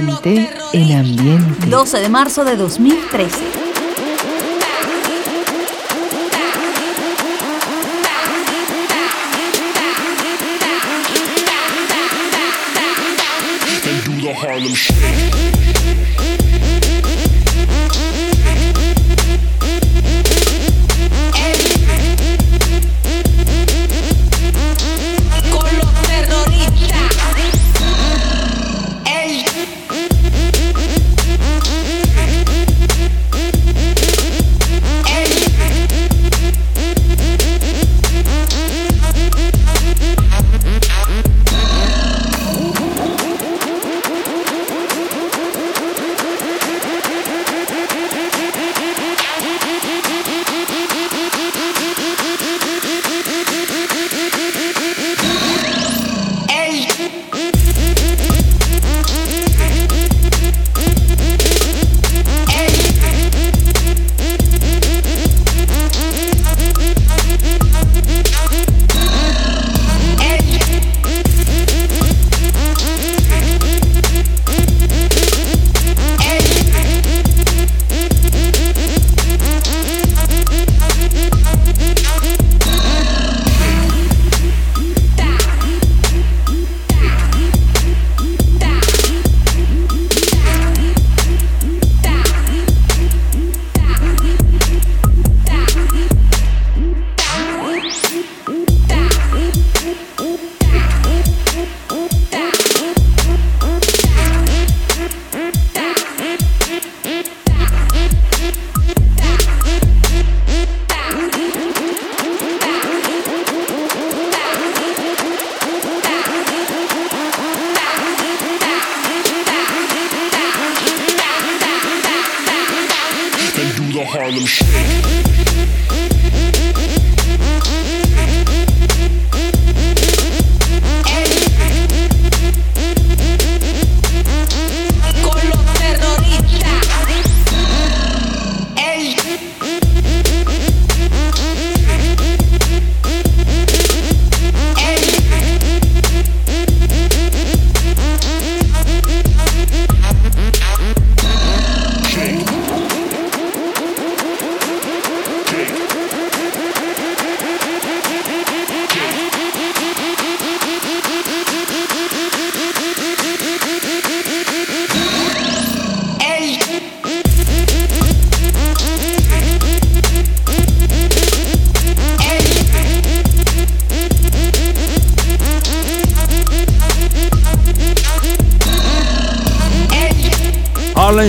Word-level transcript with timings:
Gente 0.00 0.50
en 0.74 0.98
ambiente. 0.98 1.66
12 1.68 2.00
de 2.00 2.08
marzo 2.10 2.44
de 2.44 2.56
2013. 2.56 3.36
Harlem 14.42 14.74
Shake. 14.74 15.25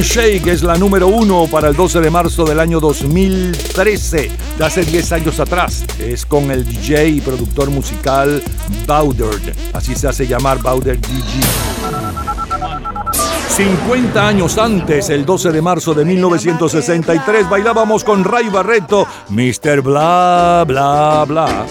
Shake 0.08 0.48
es 0.48 0.64
la 0.64 0.78
número 0.78 1.08
uno 1.10 1.48
para 1.52 1.68
el 1.68 1.76
12 1.76 2.00
de 2.00 2.10
marzo 2.10 2.46
del 2.46 2.62
año 2.62 2.80
2013, 2.80 4.32
de 4.58 4.66
hace 4.66 4.86
10 4.86 5.12
años 5.12 5.40
atrás. 5.42 5.84
Es 6.00 6.26
con 6.26 6.50
el 6.50 6.64
DJ 6.66 7.10
y 7.10 7.22
productor 7.22 7.70
musical 7.70 8.42
Bowder, 8.88 9.54
así 9.74 9.96
se 9.96 10.08
hace 10.08 10.26
llamar 10.26 10.62
Bowder 10.62 10.98
DJ. 11.02 11.42
50 13.50 14.28
años 14.28 14.58
antes, 14.58 15.10
el 15.10 15.26
12 15.26 15.52
de 15.52 15.62
marzo 15.62 15.94
de 15.94 16.06
1963, 16.06 17.50
bailábamos 17.50 18.06
con 18.06 18.24
Ray 18.24 18.48
Barreto, 18.48 19.06
Mr. 19.28 19.82
Bla 19.82 20.64
Bla 20.66 21.26
Bla. 21.28 21.66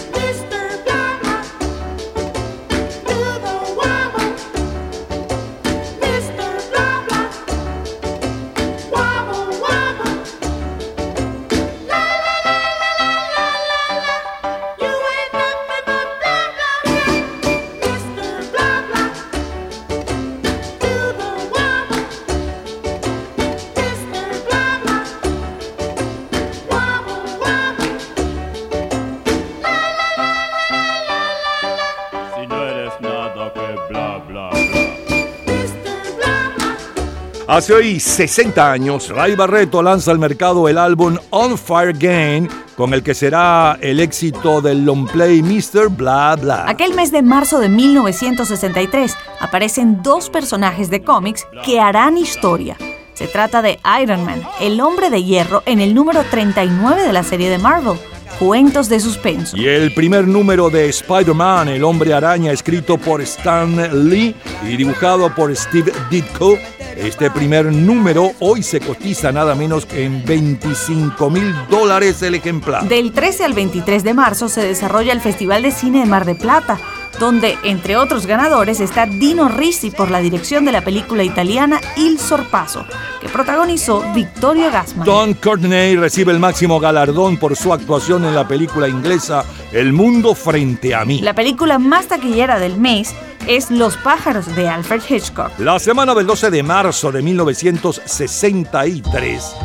Hace 37.57 37.73
hoy 37.73 37.99
60 37.99 38.71
años, 38.71 39.09
Ray 39.09 39.35
Barreto 39.35 39.81
lanza 39.81 40.11
al 40.11 40.19
mercado 40.19 40.69
el 40.69 40.77
álbum 40.77 41.17
On 41.31 41.57
Fire 41.57 41.89
Again, 41.89 42.47
con 42.75 42.93
el 42.93 43.01
que 43.01 43.15
será 43.15 43.79
el 43.81 43.99
éxito 43.99 44.61
del 44.61 44.85
long 44.85 45.09
play 45.09 45.41
Mr. 45.41 45.89
Bla 45.89 46.35
Bla. 46.39 46.65
Aquel 46.67 46.93
mes 46.93 47.11
de 47.11 47.23
marzo 47.23 47.59
de 47.59 47.67
1963 47.67 49.17
aparecen 49.39 50.03
dos 50.03 50.29
personajes 50.29 50.91
de 50.91 51.03
cómics 51.03 51.47
que 51.65 51.79
harán 51.79 52.15
historia. 52.19 52.77
Se 53.15 53.25
trata 53.25 53.63
de 53.63 53.79
Iron 54.03 54.23
Man, 54.23 54.43
el 54.61 54.79
hombre 54.79 55.09
de 55.09 55.23
hierro 55.23 55.63
en 55.65 55.81
el 55.81 55.95
número 55.95 56.23
39 56.29 57.01
de 57.01 57.11
la 57.11 57.23
serie 57.23 57.49
de 57.49 57.57
Marvel. 57.57 57.97
Cuentos 58.39 58.87
de 58.87 58.99
suspenso. 58.99 59.57
Y 59.57 59.67
el 59.67 59.91
primer 59.95 60.27
número 60.27 60.69
de 60.69 60.89
Spider-Man, 60.89 61.69
el 61.69 61.83
hombre 61.83 62.13
araña, 62.13 62.51
escrito 62.51 62.99
por 62.99 63.19
Stan 63.21 64.07
Lee 64.07 64.35
y 64.63 64.77
dibujado 64.77 65.33
por 65.33 65.55
Steve 65.55 65.91
Ditko, 66.11 66.55
este 66.95 67.31
primer 67.31 67.65
número 67.65 68.33
hoy 68.39 68.61
se 68.61 68.79
cotiza 68.79 69.31
nada 69.31 69.55
menos 69.55 69.87
que 69.87 70.05
en 70.05 70.23
25 70.23 71.29
mil 71.31 71.51
dólares 71.67 72.21
el 72.21 72.35
ejemplar. 72.35 72.87
Del 72.87 73.11
13 73.11 73.45
al 73.45 73.53
23 73.53 74.03
de 74.03 74.13
marzo 74.13 74.49
se 74.49 74.61
desarrolla 74.61 75.13
el 75.13 75.21
Festival 75.21 75.63
de 75.63 75.71
Cine 75.71 76.01
de 76.01 76.05
Mar 76.05 76.25
de 76.25 76.35
Plata, 76.35 76.79
donde, 77.19 77.57
entre 77.63 77.97
otros 77.97 78.25
ganadores, 78.25 78.79
está 78.79 79.05
Dino 79.05 79.49
Risi 79.49 79.91
por 79.91 80.11
la 80.11 80.19
dirección 80.19 80.65
de 80.65 80.71
la 80.71 80.83
película 80.83 81.23
italiana 81.23 81.79
Il 81.95 82.19
Sorpaso, 82.19 82.85
que 83.19 83.29
protagonizó 83.29 84.03
Victoria 84.13 84.69
Gassman. 84.69 85.05
Don 85.05 85.33
Courtney 85.33 85.95
recibe 85.95 86.31
el 86.31 86.39
máximo 86.39 86.79
galardón 86.79 87.37
por 87.37 87.55
su 87.55 87.73
actuación 87.73 88.25
en 88.25 88.35
la 88.35 88.47
película 88.47 88.87
inglesa 88.87 89.43
El 89.71 89.93
Mundo 89.93 90.35
Frente 90.35 90.93
a 90.95 91.05
mí. 91.05 91.21
La 91.21 91.33
película 91.33 91.79
más 91.79 92.07
taquillera 92.07 92.59
del 92.59 92.77
mes 92.77 93.15
es 93.47 93.71
Los 93.71 93.95
pájaros 93.97 94.53
de 94.55 94.67
Alfred 94.67 95.01
Hitchcock. 95.07 95.57
La 95.59 95.79
semana 95.79 96.13
del 96.13 96.27
12 96.27 96.51
de 96.51 96.63
marzo 96.63 97.09
de 97.11 97.21
1963. 97.21 99.55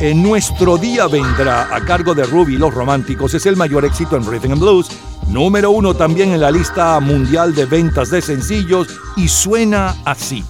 En 0.00 0.22
nuestro 0.22 0.76
día 0.76 1.06
vendrá 1.06 1.74
a 1.74 1.84
cargo 1.84 2.14
de 2.14 2.24
Ruby 2.24 2.56
Los 2.56 2.74
Románticos 2.74 3.32
es 3.34 3.46
el 3.46 3.56
mayor 3.56 3.84
éxito 3.84 4.16
en 4.16 4.26
Rhythm 4.26 4.52
and 4.52 4.60
Blues, 4.60 4.88
número 5.28 5.70
uno 5.70 5.94
también 5.94 6.32
en 6.32 6.40
la 6.40 6.50
lista 6.50 6.98
mundial 7.00 7.54
de 7.54 7.64
ventas 7.64 8.10
de 8.10 8.20
sencillos 8.20 8.88
y 9.16 9.28
suena 9.28 9.94
así. 10.04 10.44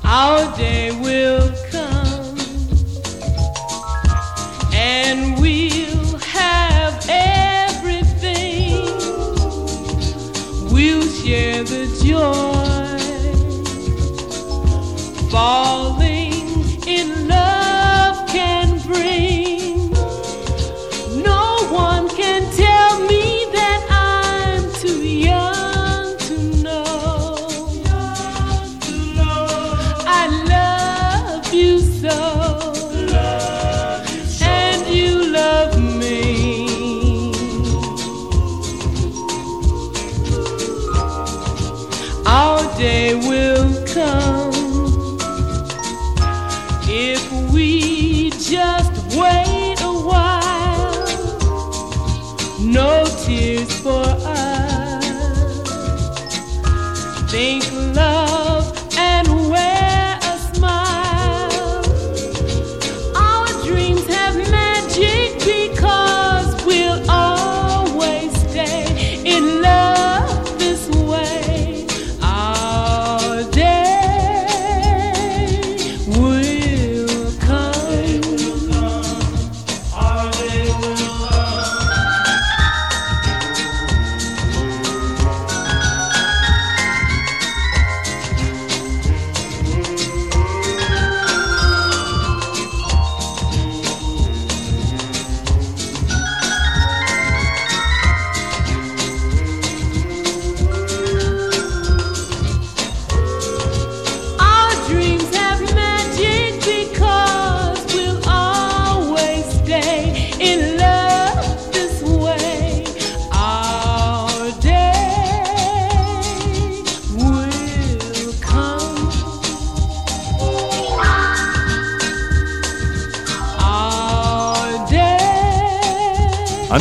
falling 15.35 16.24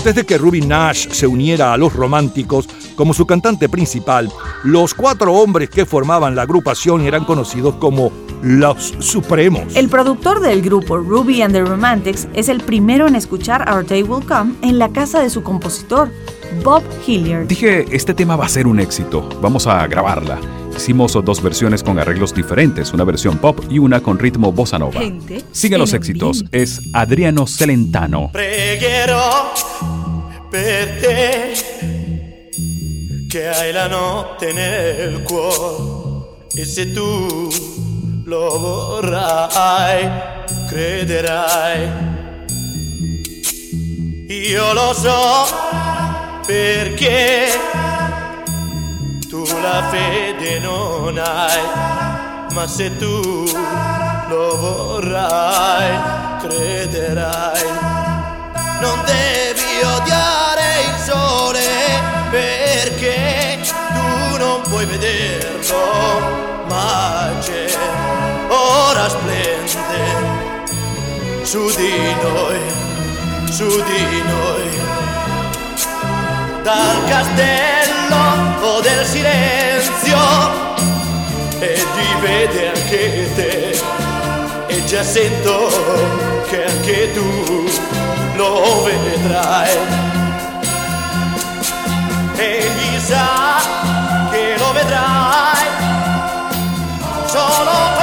Antes 0.03 0.15
de 0.15 0.25
que 0.25 0.38
Ruby 0.38 0.59
Nash 0.59 1.07
se 1.11 1.25
uniera 1.25 1.71
a 1.71 1.77
los 1.77 1.94
románticos 1.94 2.67
como 2.97 3.13
su 3.13 3.25
cantante 3.25 3.69
principal, 3.69 4.29
los 4.65 4.94
cuatro 4.94 5.33
hombres 5.33 5.69
que 5.69 5.85
formaban 5.85 6.35
la 6.35 6.41
agrupación 6.41 7.03
eran 7.03 7.23
conocidos 7.23 7.75
como 7.75 8.11
los 8.41 8.94
Supremos. 9.00 9.73
El 9.77 9.88
productor 9.88 10.41
del 10.41 10.61
grupo 10.61 10.97
Ruby 10.97 11.41
and 11.41 11.53
the 11.53 11.61
Romantics 11.61 12.27
es 12.33 12.50
el 12.50 12.59
primero 12.59 13.07
en 13.07 13.15
escuchar 13.15 13.65
Our 13.73 13.85
Day 13.85 14.03
Will 14.03 14.25
Come 14.25 14.55
en 14.61 14.77
la 14.77 14.89
casa 14.89 15.21
de 15.21 15.29
su 15.29 15.41
compositor, 15.41 16.11
Bob 16.65 16.83
Hilliard. 17.07 17.47
Dije, 17.47 17.85
este 17.89 18.13
tema 18.13 18.35
va 18.35 18.47
a 18.47 18.50
ser 18.50 18.67
un 18.67 18.81
éxito, 18.81 19.29
vamos 19.41 19.67
a 19.67 19.88
grabarla. 19.88 20.38
Hicimos 20.75 21.14
dos 21.14 21.42
versiones 21.42 21.84
con 21.84 22.00
arreglos 22.00 22.34
diferentes, 22.34 22.94
una 22.94 23.04
versión 23.04 23.38
pop 23.38 23.60
y 23.70 23.80
una 23.80 24.02
con 24.02 24.20
ritmo 24.20 24.52
bossa 24.52 24.78
nova. 24.78 25.02
Sigue 25.52 25.78
los 25.78 25.94
éxitos, 25.94 26.44
es 26.52 26.81
Adriano 26.94 27.46
Celentano. 27.48 28.31
per 30.54 31.00
te 31.02 31.52
che 33.28 33.48
hai 33.48 33.72
la 33.72 33.88
notte 33.88 34.54
nel 34.54 35.24
cuore 35.24 36.46
e 36.56 36.64
se 36.64 36.92
tu 36.92 37.50
lo 38.25 38.60
vorrai, 38.60 40.08
crederai. 40.70 41.90
Io 44.28 44.74
lo 44.74 44.94
so 44.94 45.48
perché 46.46 47.48
tu 49.33 49.44
la 49.63 49.81
fede 49.89 50.59
non 50.59 51.18
hai, 51.18 51.63
ma 52.51 52.68
se 52.68 52.95
tu 52.97 53.19
lo 54.30 54.57
vorrai, 54.57 55.89
crederai 56.39 57.68
non 58.80 59.01
devi 59.06 59.71
odiare 59.95 60.65
il 60.88 60.95
sole 61.09 61.68
perché 62.30 63.57
tu 63.95 64.38
non 64.38 64.62
puoi 64.69 64.85
vederlo, 64.85 65.81
ma 66.67 67.31
c'è, 67.41 67.65
ora 68.50 69.10
splende 69.10 70.03
su 71.41 71.72
di 71.75 72.15
noi, 72.22 72.60
su 73.50 73.65
di 73.65 74.22
noi. 74.27 74.81
Dal 76.62 77.03
castello 77.08 77.92
del 78.82 79.05
silenzio 79.05 80.17
e 81.60 81.74
ti 81.75 82.20
vede 82.22 82.67
anche 82.67 83.34
te 83.36 83.82
e 84.67 84.86
già 84.86 85.03
sento 85.03 86.43
che 86.50 86.65
anche 86.65 87.13
tu 87.13 87.65
lo 88.36 88.84
vedrai. 88.84 89.77
Egli 92.36 93.00
sa 93.00 93.62
che 94.32 94.55
lo 94.58 94.72
vedrai 94.74 95.67
solo 97.25 97.72
con 97.96 98.02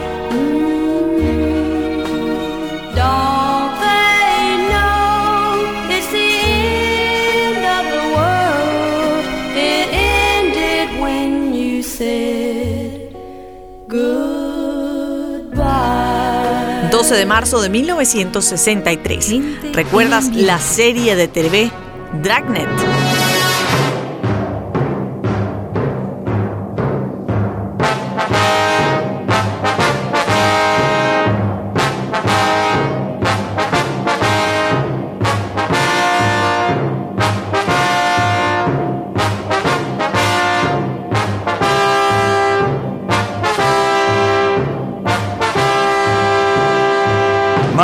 12 17.11 17.19
de 17.19 17.25
marzo 17.25 17.61
de 17.61 17.67
1963. 17.67 19.73
¿Recuerdas 19.73 20.33
la 20.33 20.59
serie 20.59 21.17
de 21.17 21.27
TV 21.27 21.69
Dragnet? 22.23 22.69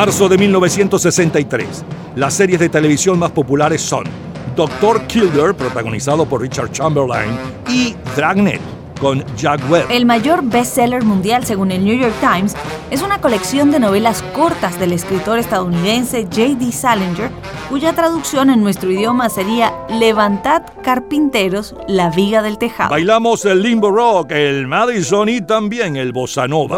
Marzo 0.08 0.30
de 0.30 0.38
1963. 0.38 1.84
Las 2.16 2.34
series 2.34 2.62
de 2.62 2.70
televisión 2.70 3.20
más 3.20 3.30
populares 3.30 3.82
son 3.82 4.06
Doctor 4.56 5.06
Kildare, 5.06 5.54
protagonizado 5.54 6.26
por 6.26 6.40
Richard 6.40 6.72
Chamberlain, 6.72 7.38
y 7.68 7.94
Dragnet, 8.16 8.62
con 9.02 9.22
Jack 9.36 9.70
Webb. 9.70 9.88
El 9.92 10.06
mayor 10.06 10.44
bestseller 10.44 11.04
mundial, 11.04 11.46
según 11.46 11.72
el 11.72 11.84
New 11.84 12.00
York 12.00 12.14
Times, 12.22 12.56
es 12.90 13.02
una 13.02 13.20
colección 13.20 13.70
de 13.70 13.82
novelas 13.82 14.24
cortas 14.34 14.80
del 14.80 14.94
escritor 14.94 15.40
estadounidense 15.40 16.24
J.D. 16.24 16.72
Salinger, 16.72 17.30
cuya 17.70 17.92
traducción 17.92 18.50
en 18.50 18.64
nuestro 18.64 18.90
idioma 18.90 19.28
sería 19.28 19.74
Levantad 19.90 20.62
carpinteros 20.84 21.76
la 21.90 22.12
viga 22.12 22.42
del 22.42 22.58
tejado. 22.58 22.92
Bailamos 22.92 23.44
el 23.44 23.62
limbo 23.62 23.92
rock, 23.92 24.32
el 24.32 24.68
Madison 24.68 25.28
y 25.28 25.42
también 25.42 25.98
el 25.98 26.14
bossa 26.14 26.48
nova. 26.48 26.78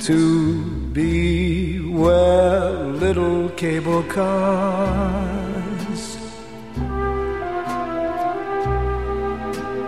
to 0.00 0.62
be 0.92 1.78
where 1.78 2.70
little 3.04 3.50
cable 3.50 4.02
cars 4.04 5.00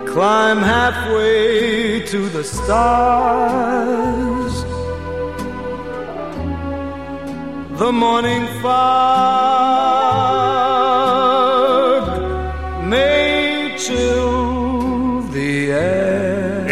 climb 0.05 0.59
halfway 0.59 2.05
to 2.05 2.29
the 2.29 2.43
stars. 2.43 3.03
The 7.79 7.91
morning 7.91 8.45
fog 8.61 9.63
may 12.87 13.75
chill. 13.79 14.42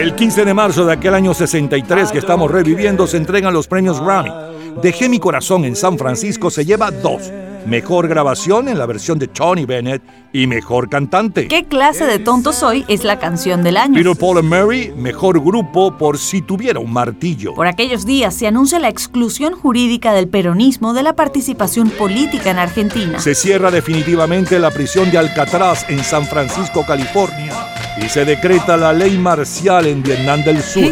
El 0.02 0.16
15 0.16 0.46
de 0.46 0.54
marzo 0.56 0.84
de 0.84 0.94
aquel 0.94 1.14
año 1.14 1.32
63 1.32 2.12
que 2.12 2.18
estamos 2.18 2.50
reviviendo 2.50 3.06
se 3.06 3.18
entregan 3.18 3.54
los 3.54 3.68
premios 3.68 4.02
Grammy. 4.02 4.32
Dejé 4.82 5.08
mi 5.08 5.20
corazón 5.20 5.64
en 5.64 5.76
San 5.76 5.96
Francisco 5.96 6.50
se 6.50 6.66
lleva 6.66 6.90
dos. 6.90 7.32
Mejor 7.68 8.08
grabación 8.08 8.68
en 8.68 8.80
la 8.80 8.88
versión 8.88 9.20
de 9.20 9.28
Tony 9.28 9.66
Bennett 9.66 10.02
y 10.34 10.48
mejor 10.48 10.90
cantante. 10.90 11.48
¿Qué 11.48 11.66
clase 11.66 12.08
de 12.08 12.18
tonto 12.18 12.52
soy? 12.52 12.84
Es 12.88 13.04
la 13.04 13.20
canción 13.20 13.62
del 13.62 13.78
año. 13.78 13.94
Peter 13.94 14.18
Paul 14.18 14.40
and 14.40 14.50
Mary, 14.50 14.92
mejor 14.98 15.40
grupo 15.40 15.96
por 15.96 16.18
si 16.18 16.42
tuviera 16.42 16.80
un 16.80 16.92
martillo. 16.92 17.54
Por 17.54 17.68
aquellos 17.68 18.04
días 18.04 18.34
se 18.34 18.48
anuncia 18.48 18.80
la 18.80 18.90
exclusión 18.90 19.54
jurídica 19.54 20.14
del 20.14 20.28
peronismo 20.28 20.96
de 20.96 21.04
la 21.04 21.14
participación 21.14 21.92
política 21.92 22.50
en 22.50 22.58
Argentina. 22.58 23.20
Se 23.20 23.36
cierra 23.36 23.70
definitivamente 23.70 24.58
la 24.58 24.72
prisión 24.72 25.12
de 25.12 25.20
Alcatraz 25.20 25.88
en 25.90 26.04
San 26.04 26.26
Francisco, 26.26 26.84
California 26.88 27.54
y 27.98 28.10
se 28.10 28.26
decreta 28.26 28.78
la 28.78 28.94
ley 28.94 29.18
marcial 29.18 29.88
en 29.88 30.04
Vietnam 30.04 30.44
del 30.44 30.62
Sur. 30.62 30.84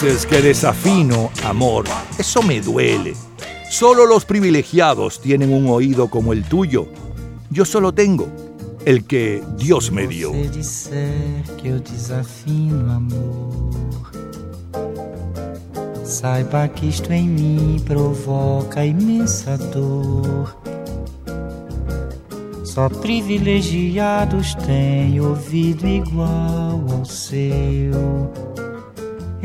Dices 0.00 0.26
que 0.26 0.42
desafino, 0.42 1.30
amor, 1.42 1.84
eso 2.18 2.42
me 2.42 2.60
duele. 2.60 3.14
Solo 3.70 4.04
los 4.04 4.26
privilegiados 4.26 5.20
tienen 5.22 5.50
un 5.52 5.68
oído 5.68 6.08
como 6.08 6.34
el 6.34 6.44
tuyo. 6.44 6.86
Yo 7.48 7.64
solo 7.64 7.92
tengo 7.92 8.28
el 8.84 9.06
que 9.06 9.42
Dios 9.56 9.90
me 9.90 10.06
dio. 10.06 10.32
Saiba 16.04 16.68
que 16.68 16.86
isto 16.86 17.12
em 17.12 17.28
mim 17.28 17.80
provoca 17.84 18.84
imensa 18.84 19.56
dor. 19.56 20.56
Só 22.64 22.90
privilegiados 22.90 24.54
têm 24.66 25.20
ouvido 25.20 25.86
igual 25.88 26.84
ao 26.92 27.04
seu. 27.04 28.55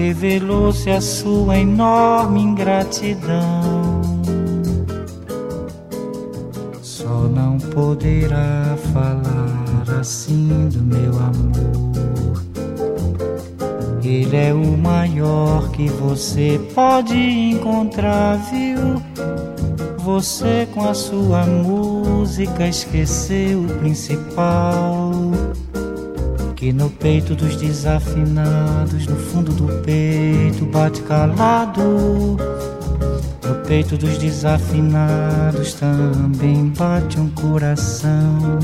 Revelou-se 0.00 0.88
a 0.88 0.98
sua 0.98 1.58
enorme 1.58 2.40
ingratidão. 2.40 4.00
Só 6.80 7.28
não 7.28 7.58
poderá 7.58 8.78
falar 8.94 10.00
assim 10.00 10.70
do 10.70 10.80
meu 10.80 11.12
amor. 11.18 12.42
Ele 14.02 14.34
é 14.34 14.54
o 14.54 14.78
maior 14.78 15.70
que 15.70 15.86
você 15.90 16.58
pode 16.74 17.14
encontrar, 17.14 18.38
viu? 18.50 19.02
Você 19.98 20.66
com 20.72 20.88
a 20.88 20.94
sua 20.94 21.44
música 21.44 22.66
esqueceu 22.66 23.64
o 23.64 23.68
principal. 23.80 25.29
Que 26.60 26.74
no 26.74 26.90
peito 26.90 27.34
dos 27.34 27.56
desafinados, 27.56 29.06
no 29.06 29.16
fundo 29.16 29.50
do 29.50 29.80
peito, 29.80 30.66
bate 30.66 31.00
calado. 31.00 31.80
No 33.42 33.54
peito 33.66 33.96
dos 33.96 34.18
desafinados 34.18 35.72
também 35.72 36.68
bate 36.76 37.18
um 37.18 37.30
coração. 37.30 38.58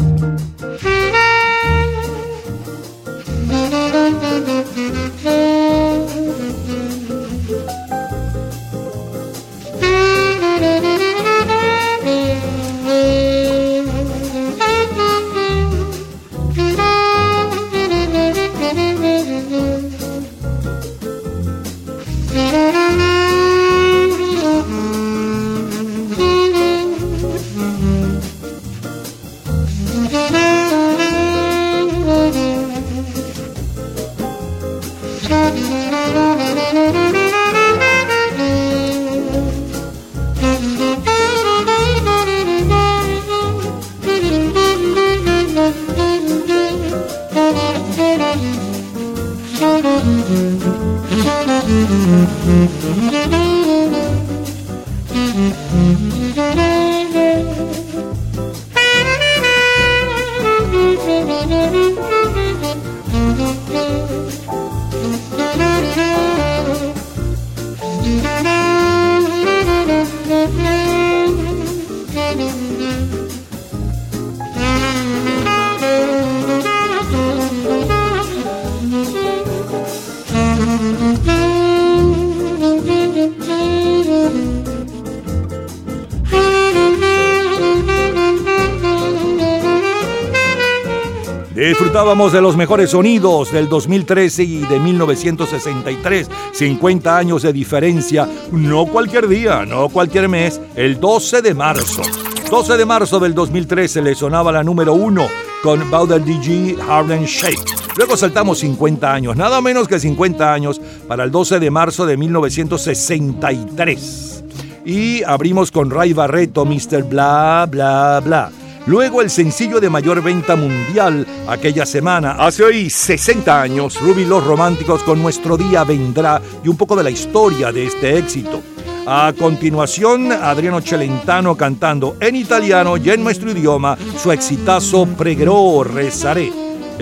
Disfrutábamos 91.66 92.33
de 92.33 92.40
los 92.40 92.57
mejores 92.57 92.90
sonidos 92.90 93.50
del 93.50 93.68
2013 93.68 94.44
y 94.44 94.59
de 94.59 94.79
1963. 94.79 96.31
50 96.52 97.18
años 97.18 97.42
de 97.42 97.52
diferencia, 97.52 98.29
no 98.52 98.87
cualquier 98.87 99.26
día, 99.26 99.66
no 99.66 99.88
cualquier 99.88 100.29
mes, 100.29 100.61
el 100.76 101.00
12 101.00 101.42
de 101.42 101.55
marzo. 101.55 102.02
12 102.48 102.76
de 102.76 102.87
marzo 102.87 103.18
del 103.18 103.35
2013 103.35 104.00
le 104.00 104.14
sonaba 104.14 104.52
la 104.52 104.62
número 104.62 104.94
1 104.94 105.26
con 105.61 105.90
Bowder 105.90 106.24
DG 106.24 106.81
Harlem 106.88 107.24
Shake. 107.24 107.96
Luego 107.96 108.16
saltamos 108.16 108.61
50 108.61 109.12
años, 109.12 109.37
nada 109.37 109.61
menos 109.61 109.88
que 109.88 109.98
50 109.98 110.52
años, 110.52 110.81
para 111.09 111.24
el 111.24 111.33
12 111.33 111.59
de 111.59 111.70
marzo 111.72 112.07
de 112.07 112.16
1963. 112.16 114.44
Y 114.85 115.24
abrimos 115.24 115.72
con 115.72 115.90
Ray 115.90 116.12
Barreto, 116.12 116.64
Mr. 116.64 117.02
Bla 117.02 117.66
Bla 117.68 118.22
Bla. 118.24 118.52
Luego 118.87 119.20
el 119.20 119.31
sencillo 119.31 119.81
de 119.81 119.90
mayor 119.90 120.22
venta 120.22 120.55
mundial 120.55 121.27
aquella 121.49 121.85
semana. 121.85 122.37
Hace 122.38 122.62
hoy 122.62 122.88
60 122.88 123.61
años, 123.61 124.01
Ruby 124.01 124.25
Los 124.25 124.44
Románticos 124.44 125.03
con 125.03 125.20
Nuestro 125.20 125.57
Día 125.57 125.83
Vendrá 125.83 126.40
y 126.62 126.68
un 126.68 126.77
poco 126.77 126.94
de 126.94 127.03
la 127.03 127.11
historia 127.11 127.72
de 127.72 127.87
este 127.87 128.16
éxito. 128.16 128.62
A 129.05 129.33
continuación, 129.37 130.31
Adriano 130.31 130.81
Celentano 130.81 131.57
cantando 131.57 132.16
en 132.20 132.37
italiano 132.37 132.96
y 132.96 133.11
en 133.11 133.25
nuestro 133.25 133.51
idioma 133.51 133.99
su 134.22 134.31
exitazo 134.31 135.05
Pregherò, 135.05 135.83
rezaré. 135.83 136.53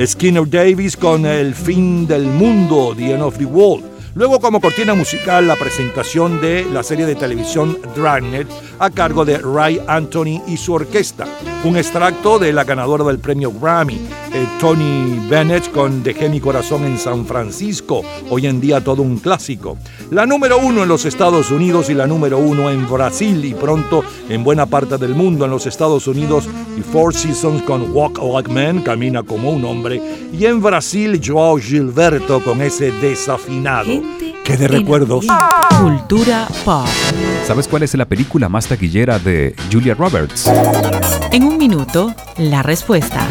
Skinner 0.06 0.48
Davis 0.48 0.96
con 0.96 1.26
El 1.26 1.54
fin 1.54 2.06
del 2.06 2.24
mundo, 2.24 2.94
The 2.96 3.12
End 3.12 3.22
of 3.22 3.36
the 3.36 3.44
World. 3.44 3.93
Luego 4.16 4.38
como 4.38 4.60
cortina 4.60 4.94
musical 4.94 5.48
la 5.48 5.56
presentación 5.56 6.40
de 6.40 6.64
la 6.72 6.84
serie 6.84 7.04
de 7.04 7.16
televisión 7.16 7.76
Dragnet 7.96 8.46
a 8.78 8.88
cargo 8.88 9.24
de 9.24 9.38
Ray 9.38 9.80
Anthony 9.88 10.40
y 10.46 10.56
su 10.56 10.72
orquesta. 10.72 11.26
Un 11.64 11.76
extracto 11.76 12.38
de 12.38 12.52
la 12.52 12.62
ganadora 12.62 13.02
del 13.04 13.18
premio 13.18 13.50
Grammy, 13.50 13.94
eh, 14.32 14.46
Tony 14.60 15.18
Bennett 15.28 15.72
con 15.72 16.04
Dejé 16.04 16.28
mi 16.28 16.38
corazón 16.38 16.84
en 16.84 16.96
San 16.96 17.26
Francisco, 17.26 18.02
hoy 18.30 18.46
en 18.46 18.60
día 18.60 18.84
todo 18.84 19.02
un 19.02 19.18
clásico. 19.18 19.78
La 20.10 20.26
número 20.26 20.58
uno 20.58 20.84
en 20.84 20.88
los 20.88 21.06
Estados 21.06 21.50
Unidos 21.50 21.90
y 21.90 21.94
la 21.94 22.06
número 22.06 22.38
uno 22.38 22.70
en 22.70 22.88
Brasil 22.88 23.44
y 23.44 23.54
pronto 23.54 24.04
en 24.28 24.44
buena 24.44 24.66
parte 24.66 24.96
del 24.96 25.14
mundo 25.16 25.44
en 25.44 25.50
los 25.50 25.66
Estados 25.66 26.06
Unidos 26.06 26.44
y 26.78 26.82
Four 26.82 27.14
Seasons 27.14 27.62
con 27.62 27.90
Walk 27.92 28.20
Like 28.22 28.52
Man, 28.52 28.82
Camina 28.82 29.24
como 29.24 29.50
un 29.50 29.64
hombre, 29.64 30.00
y 30.32 30.44
en 30.44 30.62
Brasil 30.62 31.20
Joao 31.24 31.56
Gilberto 31.56 32.44
con 32.44 32.62
ese 32.62 32.92
desafinado. 32.92 34.03
Qué 34.44 34.56
de 34.56 34.68
recuerdos. 34.68 35.26
Cultura 35.80 36.46
pop. 36.64 36.86
¿Sabes 37.46 37.66
cuál 37.66 37.82
es 37.82 37.94
la 37.94 38.04
película 38.04 38.48
más 38.48 38.66
taquillera 38.66 39.18
de 39.18 39.54
Julia 39.72 39.94
Roberts? 39.94 40.50
En 41.32 41.44
un 41.44 41.56
minuto, 41.56 42.14
la 42.36 42.62
respuesta. 42.62 43.26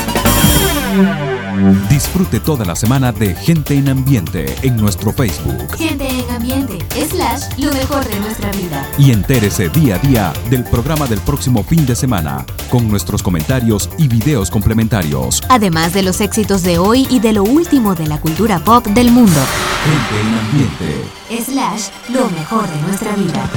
Disfrute 1.90 2.40
toda 2.40 2.66
la 2.66 2.76
semana 2.76 3.12
de 3.12 3.36
Gente 3.36 3.76
en 3.76 3.90
Ambiente 3.90 4.46
en 4.64 4.76
nuestro 4.78 5.14
Facebook. 5.14 5.76
Gente 5.78 6.08
en 6.08 6.23
Ambiente, 6.34 6.80
slash, 7.10 7.44
lo 7.58 7.72
mejor 7.72 8.04
de 8.06 8.20
nuestra 8.20 8.52
vida. 8.52 8.88
Y 8.98 9.12
entérese 9.12 9.70
día 9.70 9.96
a 9.96 10.00
día 10.00 10.34
del 10.50 10.64
programa 10.64 11.06
del 11.06 11.20
próximo 11.20 11.64
fin 11.64 11.86
de 11.86 11.96
semana, 11.96 12.46
con 12.70 12.90
nuestros 12.90 13.22
comentarios 13.22 13.90
y 13.98 14.08
videos 14.08 14.50
complementarios. 14.50 15.42
Además 15.50 15.94
de 15.94 16.04
los 16.04 16.22
éxitos 16.22 16.64
de 16.64 16.80
hoy 16.80 17.08
y 17.10 17.20
de 17.20 17.34
lo 17.34 17.44
último 17.44 17.94
de 17.94 18.08
la 18.08 18.20
cultura 18.20 18.60
pop 18.60 18.86
del 18.88 19.12
mundo. 19.12 19.40
Gente 19.86 20.22
en 20.22 20.34
Ambiente. 20.40 21.52
Slash, 21.52 21.90
lo 22.10 22.30
mejor 22.30 22.68
de 22.68 22.82
nuestra 22.82 23.16
vida. 23.16 23.50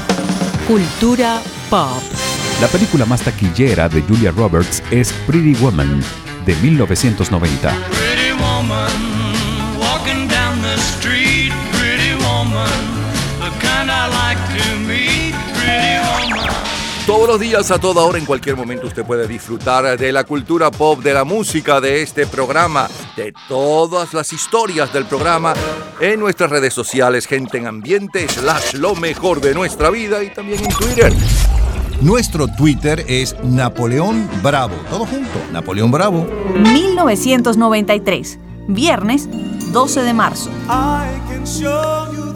Cultura 0.69 1.41
pop. 1.71 2.03
La 2.61 2.69
película 2.69 3.05
más 3.07 3.23
taquillera 3.23 3.89
de 3.89 4.03
Julia 4.03 4.33
Roberts 4.33 4.83
es 4.91 5.13
Pretty 5.27 5.55
Woman, 5.63 6.03
de 6.45 6.55
1990. 6.57 7.71
Pretty 7.91 8.33
woman, 8.33 8.91
walking 9.79 10.29
down 10.29 10.61
the 10.63 10.75
street, 10.77 11.53
Todos 17.07 17.29
los 17.29 17.39
días, 17.39 17.71
a 17.71 17.79
toda 17.79 18.03
hora, 18.03 18.19
en 18.19 18.27
cualquier 18.27 18.57
momento, 18.57 18.89
usted 18.89 19.05
puede 19.05 19.29
disfrutar 19.29 19.97
de 19.97 20.11
la 20.11 20.25
cultura 20.25 20.73
pop, 20.73 21.01
de 21.01 21.15
la 21.15 21.23
música, 21.23 21.81
de 21.81 22.03
este 22.03 22.27
programa, 22.27 22.89
de 23.17 23.33
todas 23.49 24.13
las 24.13 24.33
historias 24.33 24.93
del 24.93 25.07
programa 25.07 25.55
en 26.01 26.19
nuestras 26.19 26.51
redes 26.51 26.75
sociales, 26.75 27.27
gente 27.27 27.59
en 27.59 27.69
ambiente, 27.69 28.27
slash 28.29 28.75
lo 28.75 28.97
mejor 28.97 29.41
de 29.41 29.55
nuestra 29.55 29.91
vida 29.91 30.25
y 30.25 30.35
también 30.35 30.65
en 30.65 30.71
Twitter. 30.71 31.13
Nuestro 32.01 32.49
Twitter 32.49 33.05
es 33.07 33.37
Napoleón 33.45 34.29
Bravo. 34.43 34.75
Todo 34.91 35.07
junto, 35.07 35.39
Napoleón 35.53 35.93
Bravo. 35.93 36.27
1993, 36.73 38.39
viernes 38.67 39.29
12 39.73 40.03
de 40.03 40.13
marzo. 40.13 40.51
I 40.69 41.21
can 41.29 41.47
show 41.47 42.13
you 42.13 42.36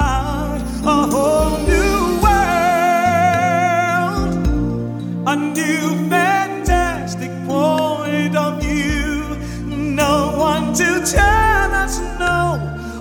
new 5.61 6.09
fantastic 6.09 7.31
point 7.45 8.35
of 8.35 8.61
view. 8.61 9.37
No 9.67 10.33
one 10.37 10.73
to 10.73 10.89
tell 11.05 11.71
us 11.83 11.99
no, 12.19 12.39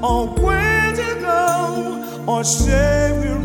or 0.03 0.29
where 0.45 0.93
to 1.03 1.11
go, 1.21 2.25
or 2.27 2.45
say 2.45 3.13
we're 3.19 3.40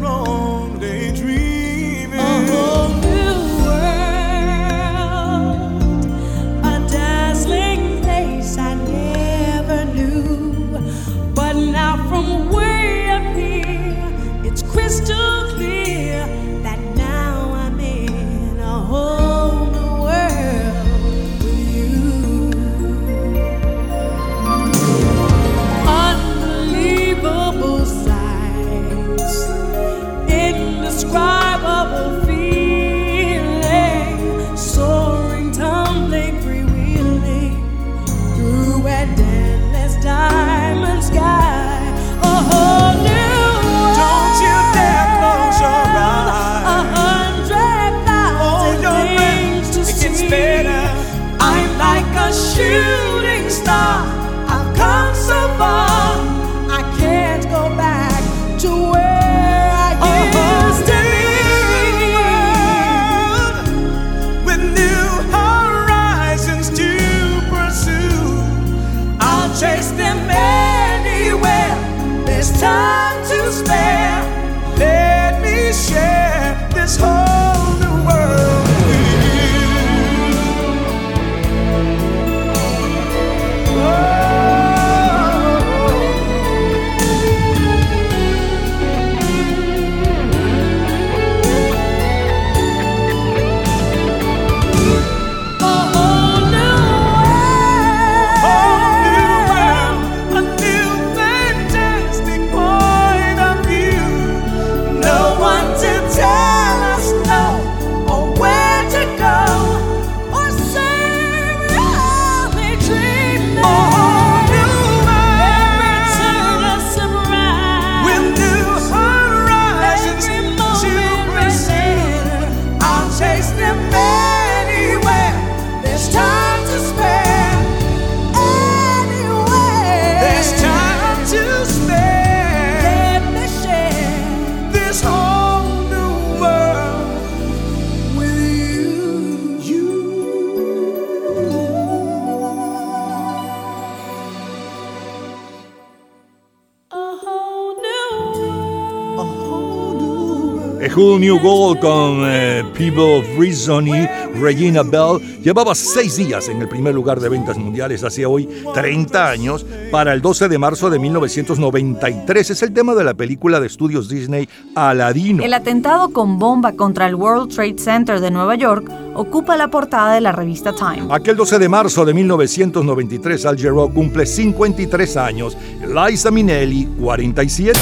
New 151.19 151.39
Gold 151.39 151.79
con 151.79 152.23
eh, 152.25 152.63
People 152.73 153.19
of 153.19 153.25
Reason 153.37 153.87
y 153.87 154.07
Regina 154.39 154.83
Bell 154.83 155.19
llevaba 155.41 155.73
seis 155.75 156.17
días 156.17 156.49
en 156.49 156.61
el 156.61 156.67
primer 156.67 156.93
lugar 156.93 157.19
de 157.19 157.29
ventas 157.29 157.57
mundiales, 157.57 158.03
hace 158.03 158.25
hoy 158.25 158.49
30 158.73 159.29
años, 159.29 159.65
para 159.91 160.13
el 160.13 160.21
12 160.21 160.49
de 160.49 160.57
marzo 160.57 160.89
de 160.89 160.99
1993. 160.99 162.49
Es 162.49 162.63
el 162.63 162.73
tema 162.73 162.95
de 162.95 163.03
la 163.03 163.13
película 163.13 163.59
de 163.59 163.67
estudios 163.67 164.09
Disney 164.09 164.49
Aladino. 164.75 165.43
El 165.43 165.53
atentado 165.53 166.09
con 166.09 166.39
bomba 166.39 166.73
contra 166.73 167.07
el 167.07 167.15
World 167.15 167.53
Trade 167.53 167.77
Center 167.77 168.19
de 168.19 168.31
Nueva 168.31 168.55
York 168.55 168.91
ocupa 169.15 169.55
la 169.55 169.69
portada 169.69 170.15
de 170.15 170.21
la 170.21 170.31
revista 170.31 170.73
Time. 170.73 171.07
Aquel 171.09 171.37
12 171.37 171.59
de 171.59 171.69
marzo 171.69 172.03
de 172.03 172.13
1993, 172.13 173.45
Al 173.45 173.57
Jarreau 173.57 173.93
cumple 173.93 174.25
53 174.25 175.17
años, 175.17 175.57
Liza 175.81 176.31
Minnelli 176.31 176.85
47. 176.99 177.79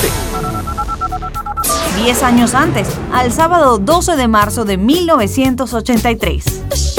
Diez 1.95 2.23
años 2.23 2.55
antes, 2.55 2.87
al 3.13 3.31
sábado 3.31 3.77
12 3.77 4.15
de 4.15 4.27
marzo 4.27 4.65
de 4.65 4.77
1983. 4.77 6.92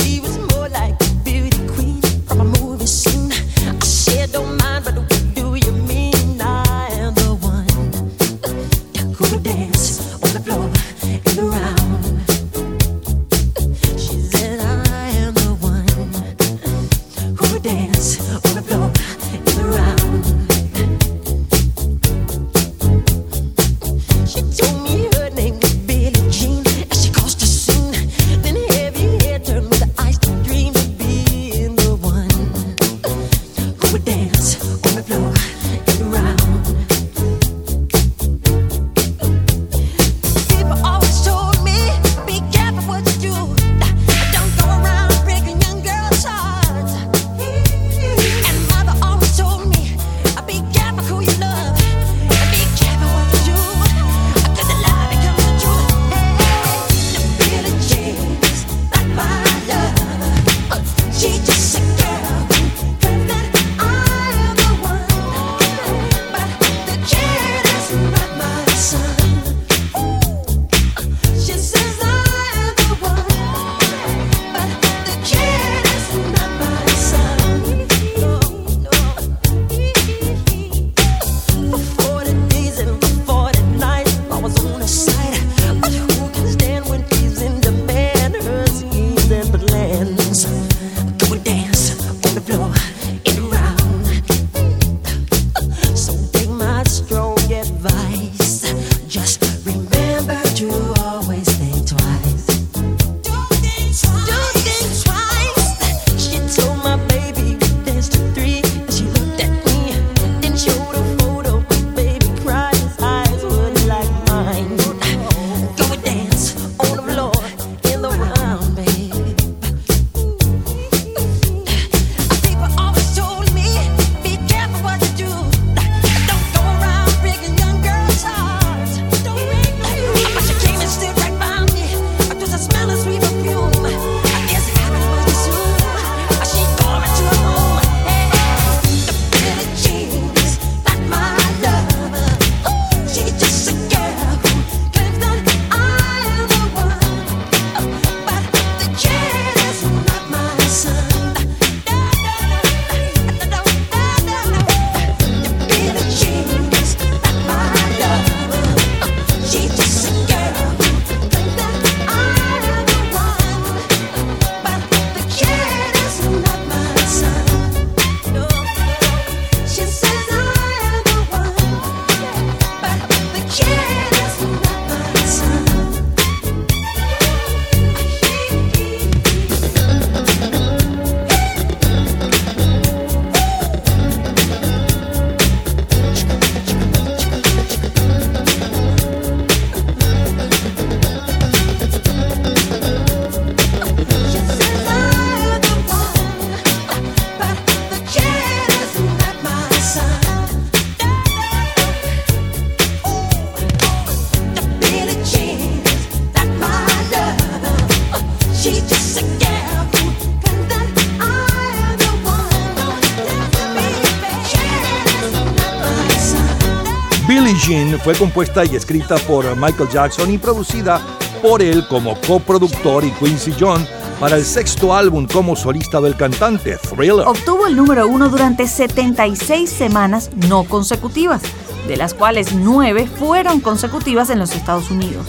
Fue 218.02 218.14
compuesta 218.14 218.62
y 218.66 218.76
escrita 218.76 219.16
por 219.16 219.56
Michael 219.56 219.88
Jackson 219.88 220.30
y 220.30 220.36
producida 220.36 221.00
por 221.40 221.62
él 221.62 221.86
como 221.88 222.14
coproductor 222.20 223.02
y 223.02 223.10
Quincy 223.12 223.54
John 223.58 223.86
para 224.20 224.36
el 224.36 224.44
sexto 224.44 224.94
álbum 224.94 225.26
como 225.26 225.56
solista 225.56 225.98
del 226.02 226.14
cantante, 226.14 226.76
Thriller. 226.76 227.26
Obtuvo 227.26 227.66
el 227.66 227.74
número 227.74 228.06
uno 228.06 228.28
durante 228.28 228.68
76 228.68 229.70
semanas 229.70 230.30
no 230.46 230.64
consecutivas, 230.64 231.40
de 231.88 231.96
las 231.96 232.12
cuales 232.12 232.52
nueve 232.52 233.06
fueron 233.06 233.60
consecutivas 233.60 234.28
en 234.28 234.40
los 234.40 234.54
Estados 234.54 234.90
Unidos. 234.90 235.26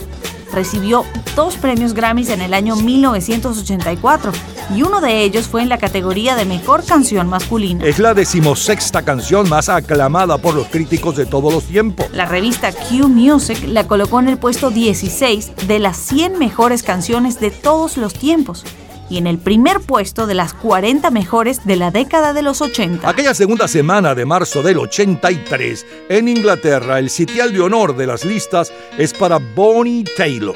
Recibió 0.52 1.06
dos 1.38 1.56
premios 1.56 1.94
Grammys 1.94 2.30
en 2.30 2.42
el 2.42 2.54
año 2.54 2.76
1984 2.76 4.34
y 4.74 4.82
uno 4.82 5.02
de 5.02 5.24
ellos 5.24 5.48
fue 5.48 5.62
en 5.62 5.70
la 5.70 5.78
categoría 5.78 6.36
de 6.36 6.46
mejor 6.46 6.86
canción 6.86 7.28
masculina. 7.28 7.86
Es 7.86 8.00
la 8.00 8.14
decimosexta 8.14 9.04
canción 9.04 9.50
más 9.50 9.70
aclamada 9.70 10.38
por 10.38 10.56
los 10.56 10.68
críticos 10.68 11.16
de 11.16 11.26
todos 11.26 11.54
los 11.54 11.66
tiempos. 11.66 12.08
La 12.12 12.26
revista 12.26 12.72
Q 12.72 13.08
Music 13.08 13.60
la 13.68 13.88
colocó 13.88 14.20
en 14.20 14.30
el 14.30 14.38
puesto 14.38 14.70
16 14.70 15.68
de 15.68 15.80
las 15.80 15.98
100 15.98 16.40
mejores 16.40 16.84
canciones 16.84 17.40
de 17.40 17.52
todos 17.52 17.98
los 17.98 18.14
tiempos 18.14 18.66
y 19.10 19.18
en 19.18 19.28
el 19.28 19.38
primer 19.38 19.80
puesto 19.82 20.26
de 20.28 20.34
las 20.34 20.54
40 20.54 21.12
mejores 21.12 21.66
de 21.66 21.76
la 21.76 21.92
década 21.92 22.34
de 22.34 22.42
los 22.42 22.62
80. 22.62 23.08
Aquella 23.08 23.34
segunda 23.34 23.68
semana 23.68 24.16
de 24.16 24.26
marzo 24.26 24.64
del 24.64 24.80
83, 24.80 25.86
en 26.10 26.28
Inglaterra, 26.28 27.00
el 27.00 27.10
sitial 27.10 27.54
de 27.54 27.62
honor 27.62 27.96
de 27.96 28.08
las 28.08 28.26
listas 28.26 28.72
es 28.98 29.14
para 29.14 29.38
Bonnie 29.38 30.06
Taylor. 30.18 30.56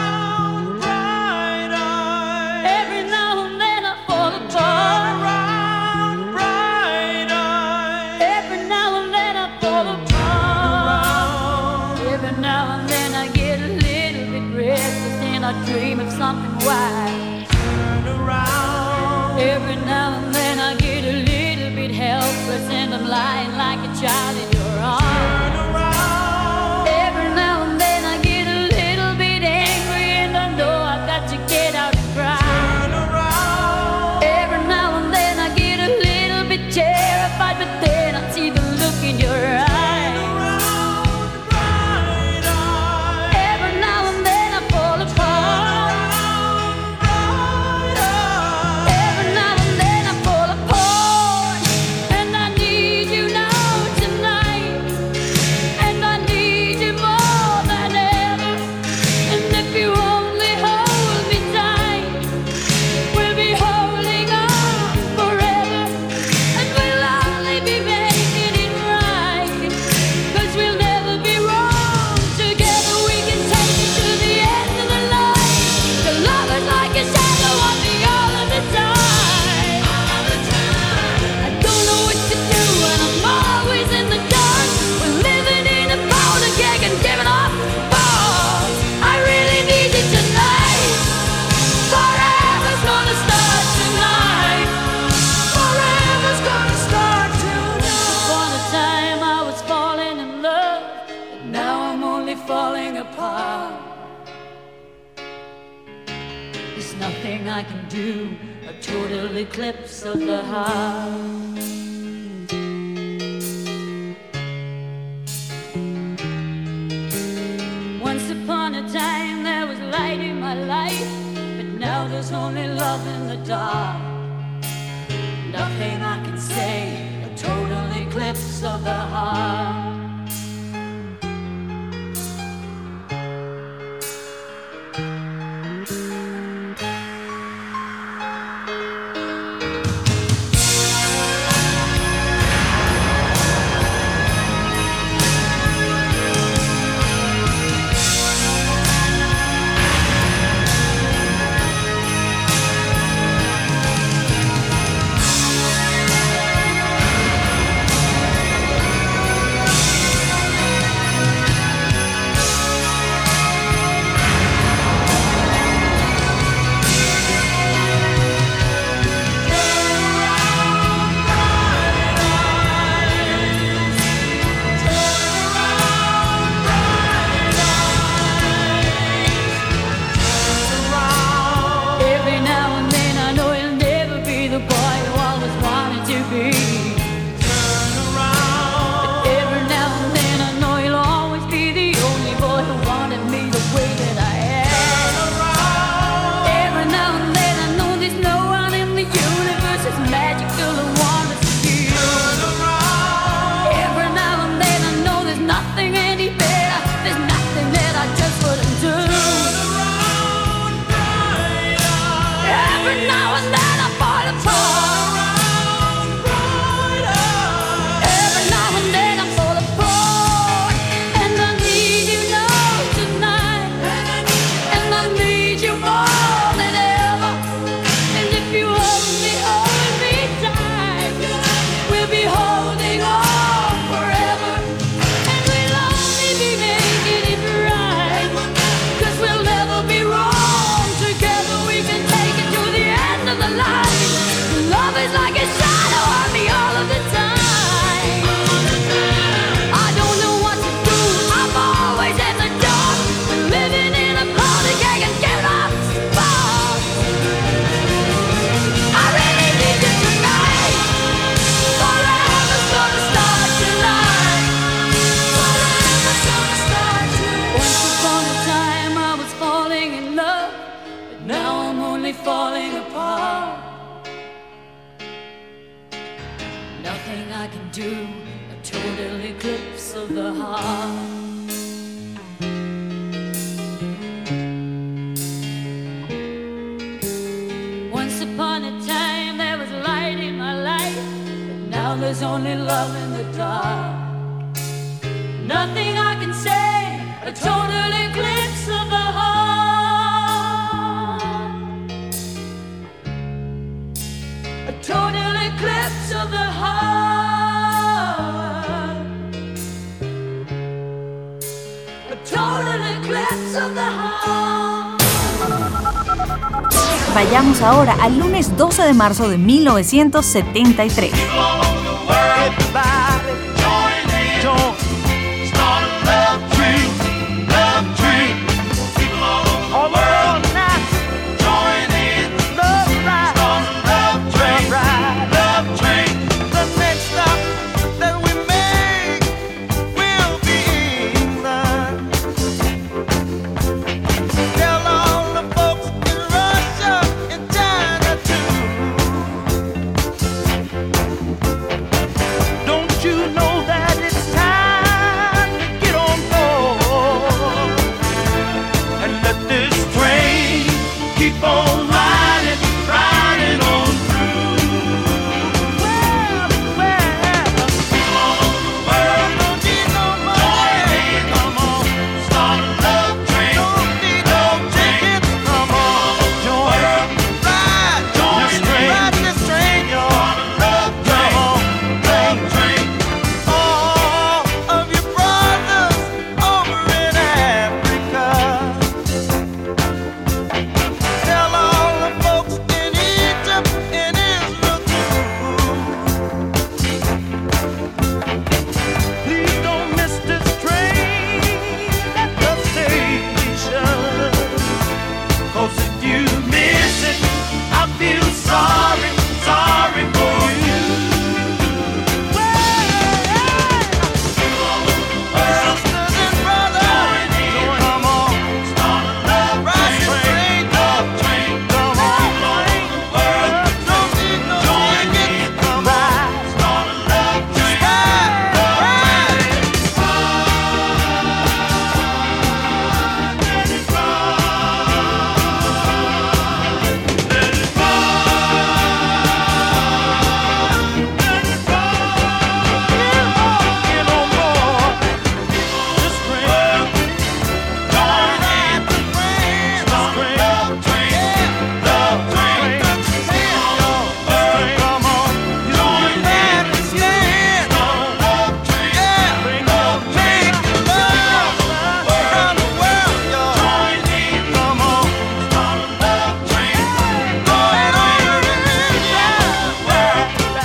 12 318.49 318.83
de 318.83 318.93
marzo 318.93 319.29
de 319.29 319.37
1973. 319.37 321.11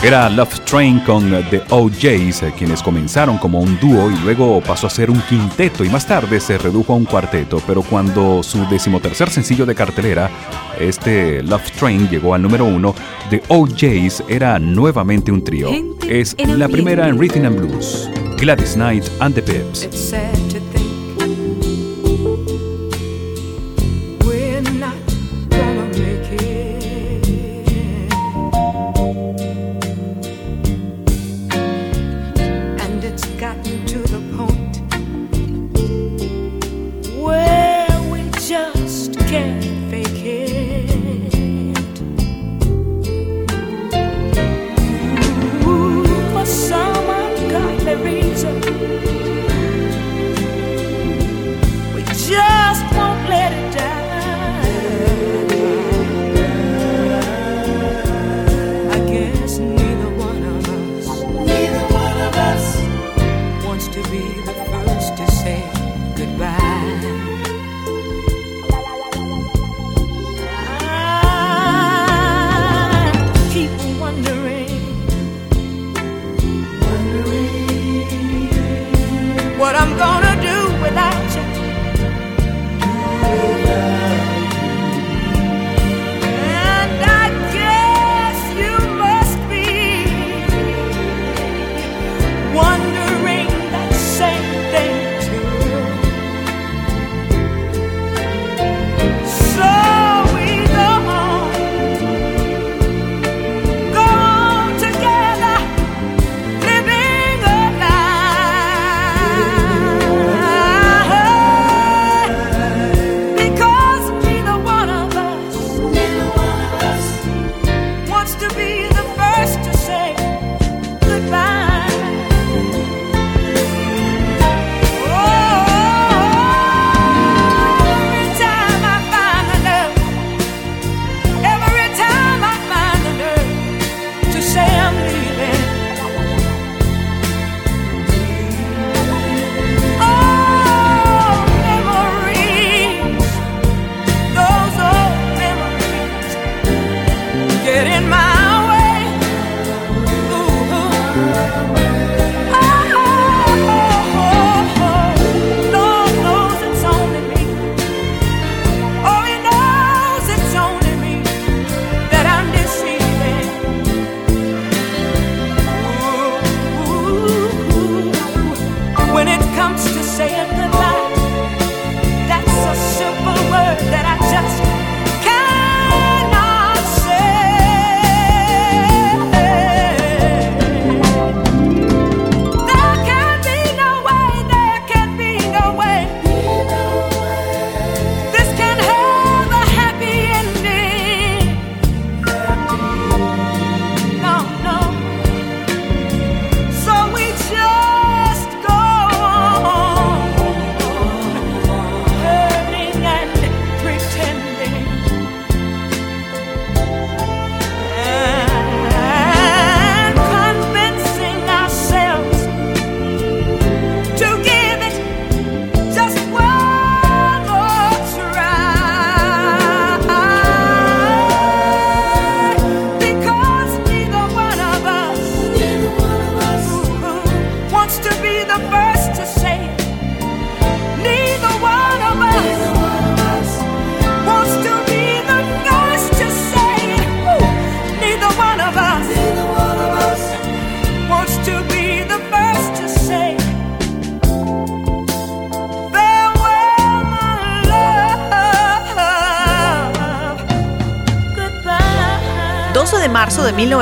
Era 0.06 0.30
Love 0.30 0.60
Train 0.60 1.00
con 1.00 1.28
The 1.50 1.62
OJs, 1.68 2.44
eh, 2.44 2.52
quienes 2.56 2.80
comenzaron 2.80 3.38
como 3.38 3.58
un 3.58 3.76
dúo 3.80 4.08
y 4.08 4.16
luego 4.18 4.60
pasó 4.60 4.86
a 4.86 4.90
ser 4.90 5.10
un 5.10 5.20
quinteto 5.22 5.82
y 5.82 5.88
más 5.88 6.06
tarde 6.06 6.38
se 6.38 6.58
redujo 6.58 6.92
a 6.92 6.96
un 6.96 7.06
cuarteto, 7.06 7.60
pero 7.66 7.82
cuando 7.82 8.40
su 8.44 8.64
decimotercer 8.68 9.30
sencillo 9.30 9.66
de 9.66 9.74
cartelera, 9.74 10.30
este 10.78 11.42
Love 11.42 11.72
Train, 11.72 12.08
llegó 12.08 12.34
al 12.34 12.42
número 12.42 12.66
uno, 12.66 12.94
The 13.30 13.42
OJs 13.48 14.22
era 14.28 14.60
nuevamente 14.60 15.32
un 15.32 15.42
trío. 15.42 15.70
Es 16.08 16.36
la 16.38 16.68
primera 16.68 17.08
en 17.08 17.18
Rhythm 17.18 17.44
and 17.44 17.58
Blues, 17.58 18.08
Gladys 18.38 18.74
Knight 18.74 19.02
and 19.18 19.34
the 19.34 19.42
Pips. 19.42 19.88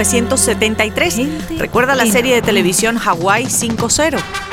1973. 0.05 1.59
Recuerda 1.59 1.95
la 1.95 2.05
serie 2.07 2.35
de 2.35 2.43
televisión 2.43 2.99
Hawaii 2.99 3.47
5-0. 3.47 4.44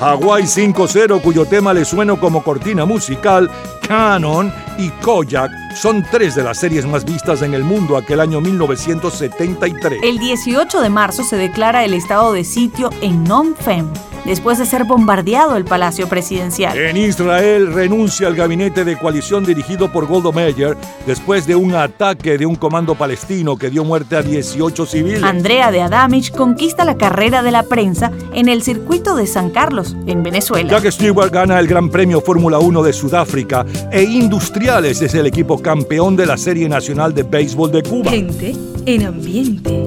Hawaii 0.00 0.44
5-0, 0.44 1.20
cuyo 1.22 1.44
tema 1.44 1.72
le 1.72 1.84
suena 1.84 2.16
como 2.16 2.42
cortina 2.42 2.84
musical, 2.84 3.50
Canon 3.86 4.52
y 4.78 4.90
Koyak 4.90 5.50
son 5.74 6.04
tres 6.10 6.34
de 6.34 6.42
las 6.42 6.58
series 6.58 6.86
más 6.86 7.04
vistas 7.04 7.42
en 7.42 7.54
el 7.54 7.64
mundo 7.64 7.96
aquel 7.96 8.20
año 8.20 8.40
1973. 8.40 10.00
El 10.02 10.18
18 10.18 10.80
de 10.80 10.90
marzo 10.90 11.24
se 11.24 11.36
declara 11.36 11.84
el 11.84 11.94
estado 11.94 12.32
de 12.32 12.44
sitio 12.44 12.90
en 13.00 13.24
Phnom 13.24 13.54
Penh, 13.54 13.88
después 14.24 14.58
de 14.58 14.66
ser 14.66 14.84
bombardeado 14.84 15.56
el 15.56 15.64
palacio 15.64 16.08
presidencial. 16.08 16.78
En 16.78 16.96
Israel 16.96 17.72
renuncia 17.72 18.26
al 18.26 18.34
gabinete 18.34 18.84
de 18.84 18.96
coalición 18.96 19.44
dirigido 19.44 19.92
por 19.92 20.06
Golda 20.06 20.32
Meir 20.32 20.76
después 21.06 21.46
de 21.46 21.56
un 21.56 21.74
ataque 21.74 22.38
de 22.38 22.46
un 22.46 22.56
comando 22.56 22.94
palestino 22.94 23.56
que 23.56 23.70
dio 23.70 23.84
muerte 23.84 24.16
a 24.16 24.22
18 24.22 24.86
civiles. 24.86 25.22
Andrea 25.22 25.70
de 25.70 25.82
Adamich 25.82 26.30
conquista 26.32 26.84
la 26.84 26.96
carrera 26.96 27.42
de 27.42 27.50
la 27.50 27.64
prensa 27.64 28.10
en 28.32 28.48
el 28.48 28.62
circuito 28.62 29.14
de 29.16 29.26
San 29.26 29.50
Carlos, 29.50 29.96
en 30.06 30.22
Venezuela. 30.22 30.70
Jack 30.70 30.90
Stewart 30.90 31.30
gana 31.30 31.58
el 31.58 31.66
Gran 31.66 31.90
Premio 31.90 32.20
Fórmula 32.20 32.58
1 32.58 32.82
de 32.82 32.92
Sudáfrica 32.92 33.66
e 33.90 34.02
Industriales 34.02 35.02
es 35.02 35.14
el 35.14 35.26
equipo 35.26 35.60
campeón 35.60 36.16
de 36.16 36.26
la 36.26 36.36
Serie 36.36 36.68
Nacional 36.68 37.14
de 37.14 37.22
Béisbol 37.22 37.72
de 37.72 37.82
Cuba. 37.82 38.10
Gente 38.10 38.54
en 38.86 39.06
ambiente. 39.06 39.84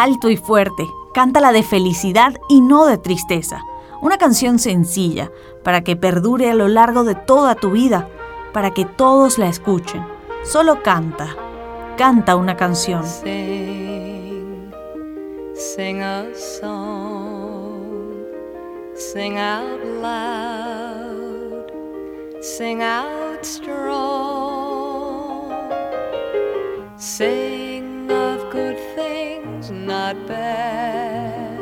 Alto 0.00 0.30
y 0.30 0.38
fuerte, 0.38 0.88
cántala 1.12 1.52
de 1.52 1.62
felicidad 1.62 2.32
y 2.48 2.62
no 2.62 2.86
de 2.86 2.96
tristeza. 2.96 3.60
Una 4.00 4.16
canción 4.16 4.58
sencilla, 4.58 5.30
para 5.62 5.82
que 5.82 5.94
perdure 5.94 6.50
a 6.50 6.54
lo 6.54 6.68
largo 6.68 7.04
de 7.04 7.14
toda 7.14 7.54
tu 7.54 7.72
vida, 7.72 8.08
para 8.54 8.70
que 8.70 8.86
todos 8.86 9.36
la 9.36 9.48
escuchen. 9.48 10.02
Solo 10.42 10.82
canta, 10.82 11.36
canta 11.98 12.36
una 12.36 12.56
canción. 12.56 13.04
Sing, 13.04 14.72
sing 15.52 16.00
a 16.00 16.34
song, 16.34 18.24
sing 18.94 19.36
out 19.36 19.84
loud, 20.00 21.70
sing 22.40 22.80
out 22.80 23.44
strong, 23.44 24.40
not 29.86 30.26
bad, 30.26 31.58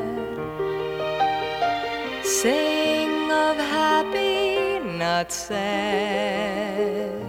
sing 2.25 3.31
of 3.31 3.57
happy, 3.57 4.81
not 4.81 5.31
sad. 5.31 7.28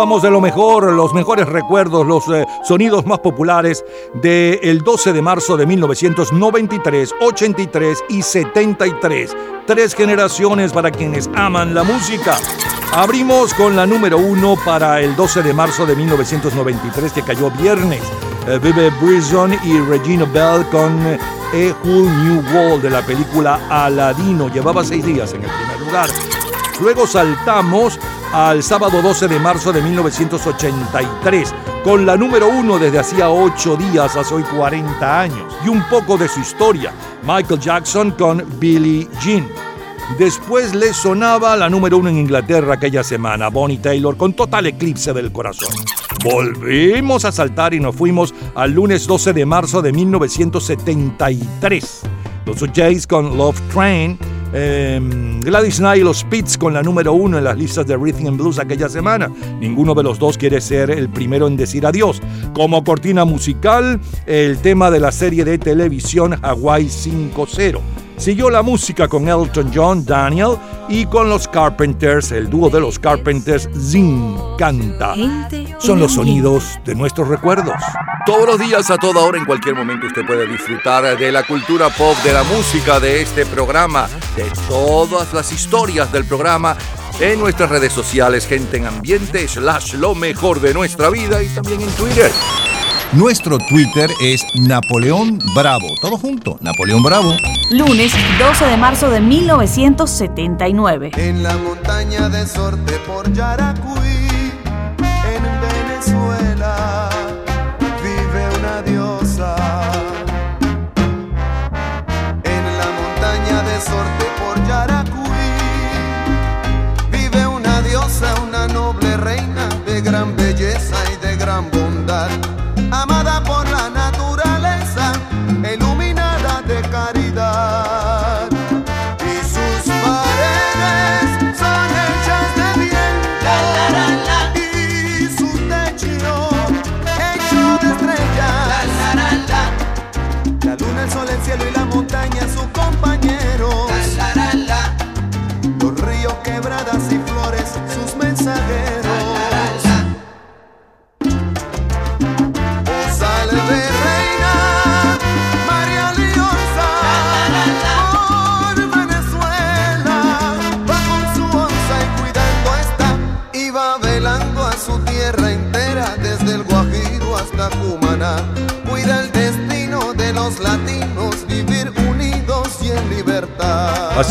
Disfrutábamos 0.00 0.22
de 0.22 0.30
lo 0.30 0.40
mejor, 0.40 0.92
los 0.94 1.12
mejores 1.12 1.46
recuerdos, 1.46 2.06
los 2.06 2.26
eh, 2.30 2.46
sonidos 2.64 3.04
más 3.04 3.18
populares 3.18 3.84
del 4.14 4.82
12 4.82 5.12
de 5.12 5.20
marzo 5.20 5.58
de 5.58 5.66
1993, 5.66 7.12
83 7.20 8.04
y 8.08 8.22
73. 8.22 9.36
Tres 9.66 9.94
generaciones 9.94 10.72
para 10.72 10.90
quienes 10.90 11.28
aman 11.34 11.74
la 11.74 11.82
música. 11.82 12.38
Abrimos 12.94 13.52
con 13.52 13.76
la 13.76 13.84
número 13.84 14.16
uno 14.16 14.56
para 14.64 15.02
el 15.02 15.14
12 15.14 15.42
de 15.42 15.52
marzo 15.52 15.84
de 15.84 15.94
1993 15.94 17.12
que 17.12 17.22
cayó 17.22 17.50
viernes. 17.50 18.00
Eh, 18.48 18.58
Vive 18.58 18.88
Brison 19.02 19.52
y 19.52 19.80
Regina 19.80 20.24
Bell 20.24 20.64
con 20.70 20.98
eh, 21.06 21.18
A 21.52 21.86
Whole 21.86 22.10
New 22.24 22.42
World 22.54 22.84
de 22.84 22.88
la 22.88 23.02
película 23.02 23.60
Aladino. 23.68 24.48
Llevaba 24.48 24.82
seis 24.82 25.04
días 25.04 25.34
en 25.34 25.44
el 25.44 25.50
primer 25.50 25.78
lugar. 25.80 26.08
Luego 26.80 27.06
saltamos 27.06 27.98
al 28.32 28.62
sábado 28.62 29.02
12 29.02 29.28
de 29.28 29.38
marzo 29.38 29.72
de 29.72 29.82
1983 29.82 31.54
con 31.82 32.06
la 32.06 32.16
número 32.16 32.48
uno 32.48 32.78
desde 32.78 32.98
hacía 32.98 33.30
ocho 33.30 33.76
días, 33.76 34.16
hace 34.16 34.34
hoy 34.34 34.42
40 34.42 35.20
años, 35.20 35.54
y 35.64 35.68
un 35.68 35.82
poco 35.88 36.16
de 36.16 36.28
su 36.28 36.40
historia, 36.40 36.92
Michael 37.22 37.60
Jackson 37.60 38.10
con 38.12 38.44
Billie 38.58 39.08
Jean. 39.20 39.48
Después 40.18 40.74
le 40.74 40.92
sonaba 40.92 41.56
la 41.56 41.70
número 41.70 41.98
uno 41.98 42.08
en 42.08 42.18
Inglaterra 42.18 42.74
aquella 42.74 43.02
semana, 43.02 43.48
Bonnie 43.48 43.78
Taylor 43.78 44.16
con 44.16 44.34
Total 44.34 44.66
Eclipse 44.66 45.12
del 45.12 45.32
Corazón. 45.32 45.74
Volvimos 46.22 47.24
a 47.24 47.32
saltar 47.32 47.72
y 47.72 47.80
nos 47.80 47.96
fuimos 47.96 48.34
al 48.54 48.72
lunes 48.72 49.06
12 49.06 49.32
de 49.32 49.46
marzo 49.46 49.80
de 49.80 49.92
1973. 49.92 52.00
Los 52.44 52.58
Jays 52.74 53.06
con 53.06 53.38
Love 53.38 53.58
Train, 53.72 54.18
eh, 54.52 55.00
Gladys 55.42 55.78
Knight 55.78 56.00
y 56.00 56.04
los 56.04 56.18
Spits 56.18 56.58
con 56.58 56.74
la 56.74 56.82
número 56.82 57.12
uno 57.12 57.38
en 57.38 57.44
las 57.44 57.56
listas 57.56 57.86
de 57.86 57.96
Rhythm 57.96 58.26
and 58.26 58.38
Blues 58.38 58.58
aquella 58.58 58.88
semana. 58.88 59.30
Ninguno 59.60 59.94
de 59.94 60.02
los 60.02 60.18
dos 60.18 60.36
quiere 60.36 60.60
ser 60.60 60.90
el 60.90 61.08
primero 61.08 61.46
en 61.46 61.56
decir 61.56 61.86
adiós. 61.86 62.20
Como 62.52 62.84
cortina 62.84 63.24
musical, 63.24 64.00
el 64.26 64.58
tema 64.58 64.90
de 64.90 65.00
la 65.00 65.12
serie 65.12 65.44
de 65.44 65.58
televisión 65.58 66.38
Hawaii 66.42 66.86
5-0. 66.86 67.80
Siguió 68.20 68.50
la 68.50 68.60
música 68.60 69.08
con 69.08 69.26
Elton 69.26 69.72
John, 69.74 70.04
Daniel 70.04 70.58
y 70.90 71.06
con 71.06 71.30
los 71.30 71.48
Carpenters, 71.48 72.32
el 72.32 72.50
dúo 72.50 72.68
de 72.68 72.78
los 72.78 72.98
Carpenters, 72.98 73.66
Zing 73.74 74.36
Canta. 74.58 75.14
Son 75.78 75.98
los 75.98 76.12
sonidos 76.12 76.78
de 76.84 76.94
nuestros 76.94 77.28
recuerdos. 77.28 77.76
Todos 78.26 78.46
los 78.46 78.58
días, 78.58 78.90
a 78.90 78.98
toda 78.98 79.24
hora, 79.24 79.38
en 79.38 79.46
cualquier 79.46 79.74
momento, 79.74 80.06
usted 80.06 80.26
puede 80.26 80.46
disfrutar 80.46 81.18
de 81.18 81.32
la 81.32 81.44
cultura 81.44 81.88
pop, 81.88 82.14
de 82.22 82.34
la 82.34 82.42
música, 82.42 83.00
de 83.00 83.22
este 83.22 83.46
programa, 83.46 84.06
de 84.36 84.44
todas 84.68 85.32
las 85.32 85.50
historias 85.50 86.12
del 86.12 86.26
programa 86.26 86.76
en 87.20 87.40
nuestras 87.40 87.70
redes 87.70 87.94
sociales, 87.94 88.46
gente 88.46 88.76
en 88.76 88.86
ambiente, 88.86 89.48
slash 89.48 89.94
lo 89.94 90.14
mejor 90.14 90.60
de 90.60 90.74
nuestra 90.74 91.08
vida 91.08 91.42
y 91.42 91.48
también 91.48 91.80
en 91.80 91.90
Twitter. 91.92 92.30
Nuestro 93.12 93.58
Twitter 93.58 94.08
es 94.22 94.46
Napoleón 94.54 95.40
Bravo. 95.52 95.88
Todo 96.00 96.16
junto, 96.16 96.58
Napoleón 96.60 97.02
Bravo. 97.02 97.34
Lunes 97.72 98.12
12 98.38 98.66
de 98.66 98.76
marzo 98.76 99.10
de 99.10 99.20
1979. 99.20 101.10
En 101.16 101.42
la 101.42 101.56
montaña 101.56 102.28
de 102.28 102.46
Sorte 102.46 102.92
por 103.08 103.32
Yaracuy, 103.32 104.09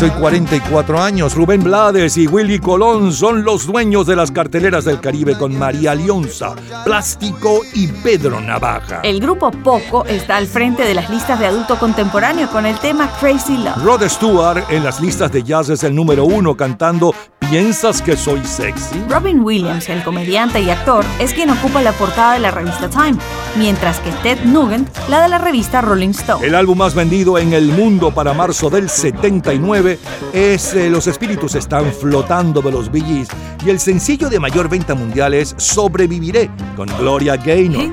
Hace 0.00 0.12
44 0.12 0.98
años, 0.98 1.34
Rubén 1.34 1.62
Blades 1.62 2.16
y 2.16 2.26
Willy 2.26 2.58
Colón 2.58 3.12
son 3.12 3.44
los 3.44 3.66
dueños 3.66 4.06
de 4.06 4.16
las 4.16 4.30
carteleras 4.30 4.86
del 4.86 4.98
Caribe 4.98 5.36
con 5.36 5.54
María 5.58 5.94
Lionza, 5.94 6.54
Plástico 6.86 7.60
y 7.74 7.86
Pedro 7.86 8.40
Navaja. 8.40 9.00
El 9.02 9.20
grupo 9.20 9.50
Poco 9.50 10.06
está 10.06 10.38
al 10.38 10.46
frente 10.46 10.84
de 10.84 10.94
las 10.94 11.10
listas 11.10 11.38
de 11.38 11.44
adulto 11.44 11.78
contemporáneo 11.78 12.48
con 12.48 12.64
el 12.64 12.78
tema 12.78 13.10
Crazy 13.20 13.58
Love. 13.58 13.84
Rod 13.84 14.08
Stewart 14.08 14.64
en 14.70 14.84
las 14.84 15.02
listas 15.02 15.30
de 15.32 15.42
jazz 15.42 15.68
es 15.68 15.84
el 15.84 15.94
número 15.94 16.24
uno 16.24 16.56
cantando 16.56 17.14
¿Piensas 17.50 18.00
que 18.00 18.16
soy 18.16 18.44
sexy? 18.44 19.02
Robin 19.08 19.40
Williams, 19.40 19.88
el 19.88 20.04
comediante 20.04 20.60
y 20.60 20.70
actor, 20.70 21.04
es 21.18 21.34
quien 21.34 21.50
ocupa 21.50 21.82
la 21.82 21.90
portada 21.90 22.34
de 22.34 22.38
la 22.38 22.52
revista 22.52 22.88
Time, 22.88 23.16
mientras 23.56 23.98
que 23.98 24.12
Ted 24.22 24.44
Nugent 24.44 24.88
la 25.08 25.20
de 25.20 25.28
la 25.28 25.38
revista 25.38 25.80
Rolling 25.80 26.10
Stone. 26.10 26.46
El 26.46 26.54
álbum 26.54 26.78
más 26.78 26.94
vendido 26.94 27.38
en 27.38 27.52
el 27.52 27.72
mundo 27.72 28.12
para 28.12 28.34
marzo 28.34 28.70
del 28.70 28.88
79 28.88 29.89
es 30.32 30.74
eh, 30.74 30.90
Los 30.90 31.06
espíritus 31.06 31.54
están 31.54 31.92
flotando 31.92 32.60
de 32.62 32.70
los 32.70 32.90
Bee 32.90 33.02
Gees 33.02 33.28
y 33.64 33.70
el 33.70 33.80
sencillo 33.80 34.28
de 34.28 34.38
mayor 34.38 34.68
venta 34.68 34.94
mundial 34.94 35.34
es 35.34 35.54
Sobreviviré 35.56 36.50
con 36.76 36.88
Gloria 36.98 37.36
Gaynor. 37.36 37.90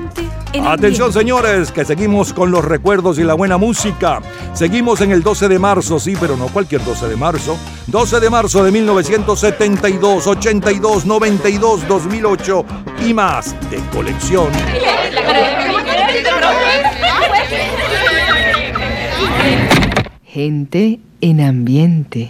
Atención 0.64 1.12
señores, 1.12 1.70
que 1.70 1.84
seguimos 1.84 2.32
con 2.32 2.50
los 2.50 2.64
recuerdos 2.64 3.18
y 3.18 3.24
la 3.24 3.34
buena 3.34 3.58
música. 3.58 4.20
Seguimos 4.54 5.00
en 5.02 5.12
el 5.12 5.22
12 5.22 5.46
de 5.48 5.58
marzo, 5.58 6.00
sí, 6.00 6.16
pero 6.18 6.36
no 6.36 6.46
cualquier 6.48 6.82
12 6.84 7.08
de 7.08 7.16
marzo. 7.16 7.58
12 7.86 8.20
de 8.20 8.30
marzo 8.30 8.64
de 8.64 8.72
1972, 8.72 10.26
82, 10.26 11.04
92, 11.04 11.86
2008 11.86 12.64
y 13.06 13.14
más 13.14 13.54
de 13.70 13.78
colección. 13.92 14.48
Gente 20.30 21.00
en 21.22 21.40
ambiente. 21.40 22.26